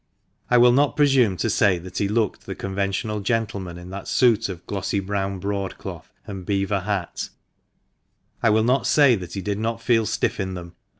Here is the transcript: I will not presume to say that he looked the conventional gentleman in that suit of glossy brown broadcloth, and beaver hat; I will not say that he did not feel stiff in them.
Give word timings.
I 0.49 0.57
will 0.57 0.71
not 0.71 0.95
presume 0.95 1.37
to 1.37 1.47
say 1.47 1.77
that 1.77 1.99
he 1.99 2.07
looked 2.07 2.47
the 2.47 2.55
conventional 2.55 3.19
gentleman 3.19 3.77
in 3.77 3.91
that 3.91 4.07
suit 4.07 4.49
of 4.49 4.65
glossy 4.65 4.99
brown 4.99 5.37
broadcloth, 5.37 6.11
and 6.25 6.43
beaver 6.43 6.79
hat; 6.79 7.29
I 8.41 8.49
will 8.49 8.63
not 8.63 8.87
say 8.87 9.13
that 9.13 9.33
he 9.33 9.43
did 9.43 9.59
not 9.59 9.79
feel 9.79 10.07
stiff 10.07 10.39
in 10.39 10.55
them. 10.55 10.73